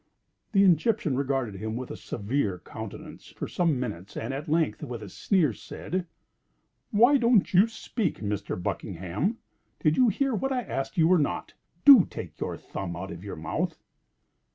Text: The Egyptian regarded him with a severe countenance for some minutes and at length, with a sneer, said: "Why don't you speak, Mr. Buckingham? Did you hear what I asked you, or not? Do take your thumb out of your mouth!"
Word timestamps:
The 0.53 0.63
Egyptian 0.63 1.15
regarded 1.15 1.57
him 1.59 1.75
with 1.75 1.91
a 1.91 1.95
severe 1.95 2.57
countenance 2.65 3.27
for 3.27 3.47
some 3.47 3.79
minutes 3.79 4.17
and 4.17 4.33
at 4.33 4.49
length, 4.49 4.81
with 4.81 5.03
a 5.03 5.09
sneer, 5.09 5.53
said: 5.53 6.07
"Why 6.89 7.17
don't 7.17 7.53
you 7.53 7.67
speak, 7.67 8.17
Mr. 8.19 8.57
Buckingham? 8.59 9.37
Did 9.79 9.97
you 9.97 10.07
hear 10.07 10.33
what 10.33 10.51
I 10.51 10.63
asked 10.63 10.97
you, 10.97 11.07
or 11.11 11.19
not? 11.19 11.53
Do 11.85 12.07
take 12.09 12.39
your 12.39 12.57
thumb 12.57 12.95
out 12.95 13.11
of 13.11 13.23
your 13.23 13.35
mouth!" 13.35 13.77